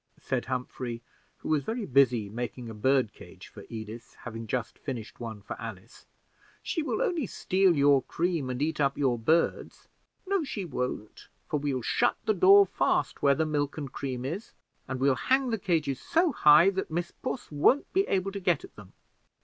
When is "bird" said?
2.73-3.13